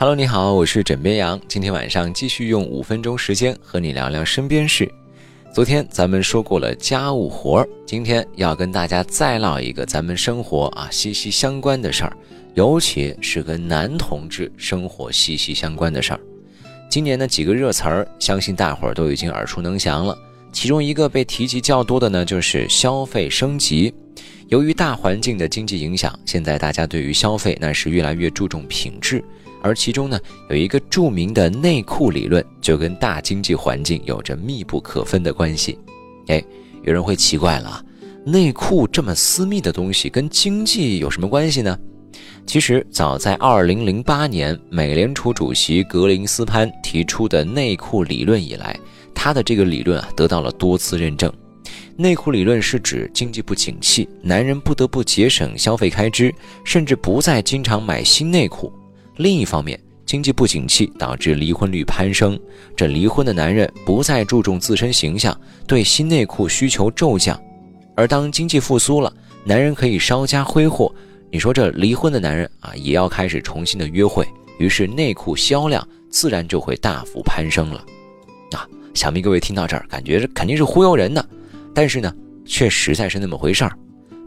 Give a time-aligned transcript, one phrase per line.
[0.00, 1.38] Hello，你好，我是枕边羊。
[1.46, 4.90] 今天晚上继续用五分钟时间和你聊聊身边事。
[5.52, 12.16] 昨天咱们说过了家务活儿，今天要跟大家再唠一个咱们生活啊息息相关的事儿，
[12.54, 16.20] 尤其是跟男同志生活息息相关的事儿。
[16.88, 20.16] 今年的几个热词儿，相信大伙儿都已经耳熟能详了。
[20.50, 23.92] 其中一个被提及较多的呢，就是消费升级。
[24.48, 29.22] 由于大环境的经济影响，现在大家对于消费那是越来越注重品质。
[29.62, 35.78] 而其中呢，有一个著名的内裤理论，就跟大经济环境有着密不可分的关系。
[36.28, 36.42] 哎，
[36.82, 37.84] 有人会奇怪了啊，
[38.24, 41.78] 内裤这么私密的东西，跟经济有什么关系呢？
[42.46, 48.78] 其实，早在2008年，美联储主席格林斯潘提出的内裤理论以来，
[49.14, 51.32] 他的这个理论啊，得到了多次认证。
[51.96, 58.72] 内裤理论是指经济不景气，男人不得不节省消费开支，甚至不再经常买新内裤。
[59.20, 62.40] 另一方面，经济不景气导致离婚率攀升，
[62.74, 67.38] 这离婚的男人不再注重自身形象，对新内裤需求骤降。
[67.94, 69.12] 而当经济复苏了，
[69.44, 70.90] 男人可以稍加挥霍，
[71.30, 74.26] 你说这离婚的男人啊，也要开始重新的约会，
[74.58, 77.84] 于是内裤销量自然就会大幅攀升了。
[78.52, 81.22] 啊，想必各位听到这儿，感觉这肯定是忽悠人的，
[81.74, 82.10] 但是呢，
[82.46, 83.72] 却实在是那么回事儿。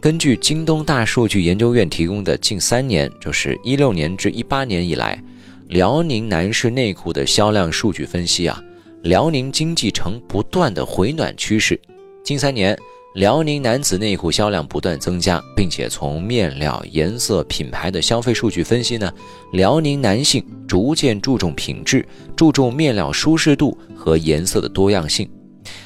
[0.00, 5.22] 根据京东大数据研究院提供的近三年，就是一六年至一八年以来，
[5.68, 8.58] 辽宁男士内裤的销量数据分析啊，
[9.02, 11.78] 辽宁经济呈不断的回暖趋势。
[12.24, 12.74] 近三年，
[13.14, 19.12] 辽宁男子内裤销量不断增加，并且从面料、颜色、品牌的消费数据分析呢，
[19.52, 25.30] 辽宁男性逐渐注重品质，注重面料舒适度和颜色的多样性。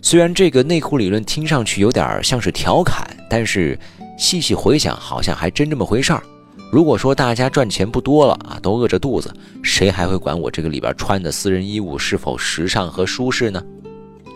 [0.00, 3.78] 虽然这个内裤理论听上去有点像是调侃，但是
[4.16, 6.22] 细细回想，好像还真这么回事儿。
[6.70, 13.62] 如果说大家赚钱不多了啊，都饿着肚子，谁还会管我这个里边穿的私人衣物是否时尚和舒适呢？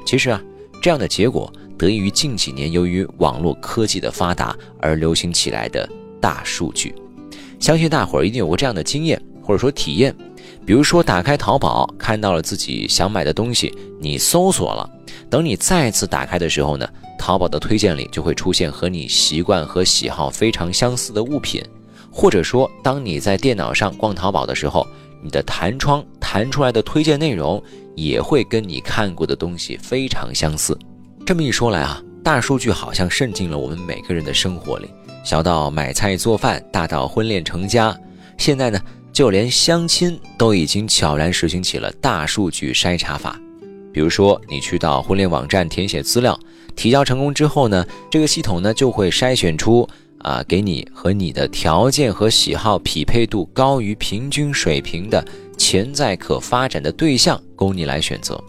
[0.06, 0.42] 其实啊，
[0.80, 5.88] 这样的结果得益于近几年由于网络科技的发达而流行起来的
[6.20, 6.94] 大数据。
[7.60, 10.14] 相信大伙儿一定有过这样的经验或者说体验，
[10.64, 14.88] 比如说打开淘宝看到了自己想买的东西，你搜索了。
[15.28, 16.88] 等你再次打开的时候呢，
[17.22, 21.62] 淘宝的推荐里就会出现和你习惯和喜好非常相似的物品，
[22.10, 24.84] 或者说，当你在电脑上逛淘宝的时候，
[25.22, 27.62] 你的弹窗弹出来的推荐内容
[27.94, 30.76] 也会跟你看过的东西非常相似。
[31.24, 34.90] 这么一说来啊，大数据好像渗进了我们每个人的生活里，
[35.22, 37.96] 小到买菜做饭，大到婚恋成家，
[38.36, 38.80] 现在呢，
[39.12, 43.38] 就连相亲都已经悄然实行起了大数据筛查法。
[43.92, 46.38] 比如说，你去到婚恋网站填写资料，
[46.74, 49.88] 提交成功之后呢，这个系统呢就会筛选出
[50.18, 55.24] 啊，给你和你的条件和喜好匹配度高于平均水平的
[55.56, 58.42] 潜在可发展的对象，供你来选择。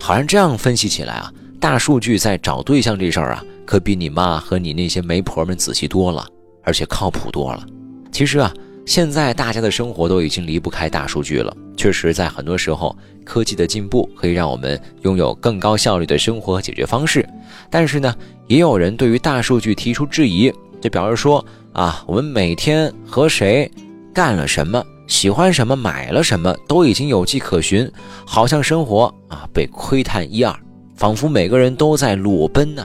[0.00, 6.26] 好像这样分析起来啊，大数据在找对象这事儿啊，可比你妈和你那些媒婆们仔细多了，
[6.62, 7.66] 而且靠谱多了。
[8.10, 8.52] 其实啊。
[8.86, 11.54] 现在大家的生活都已经离不开大数据了。
[11.78, 12.94] 确实，在很多时候，
[13.24, 17.26] 科技的进步可以让我们拥有更高效率的生活和解决方式。
[17.70, 18.12] 但是呢，
[18.48, 23.70] 也有人对于大数据提出质疑，就表示说啊，我们每天和谁
[24.12, 27.88] 干了什么，喜欢什么，买了什么，都已经有迹可循，
[28.26, 30.52] 好像生活啊被窥探一二，
[30.96, 32.84] 仿佛每个人都在裸奔呢。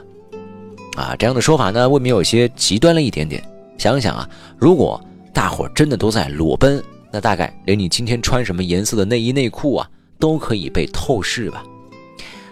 [0.95, 3.43] 啊，这样的说法呢，未免有些极端了一点点。
[3.79, 6.81] 想想啊，如果大伙真的都在裸奔，
[7.13, 9.87] 那大概连你今天穿什么颜色的内衣内裤啊，
[10.17, 11.63] 都可以被透视吧。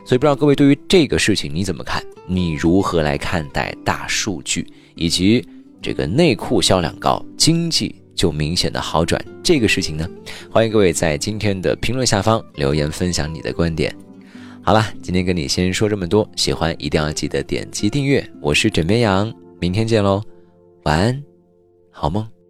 [0.06, 2.04] 所以不知道各位对于这个事情你怎么看？
[2.28, 5.44] 你如何来看待大数据以及
[5.82, 10.08] 这个内裤销量高，经济就明显的好转这个事情呢？
[10.52, 13.96] 欢迎各位在今天的评论下方留言分享你的观点。
[14.62, 18.24] 好了，今天跟你先说这么多，喜欢一定要记得点击订阅。
[18.40, 20.22] 我是枕边羊，明天见喽，
[20.84, 21.24] 晚安，
[21.90, 22.41] 好梦。